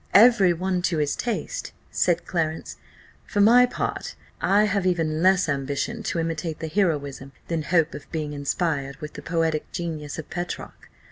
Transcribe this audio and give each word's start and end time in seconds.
"Every 0.15 0.51
one 0.51 0.81
to 0.89 0.97
his 0.97 1.15
taste," 1.15 1.73
said 1.91 2.25
Clarence; 2.25 2.77
"for 3.23 3.39
my 3.39 3.67
part 3.67 4.15
I 4.41 4.63
have 4.63 4.87
even 4.87 5.21
less 5.21 5.47
ambition 5.47 6.01
to 6.01 6.17
imitate 6.17 6.57
the 6.57 6.67
heroism 6.69 7.33
than 7.49 7.61
hope 7.61 7.93
of 7.93 8.11
being 8.11 8.33
inspired 8.33 8.95
with 8.95 9.13
the 9.13 9.21
poetic 9.21 9.71
genius 9.71 10.17
of 10.17 10.27
Petrarch. 10.31 10.89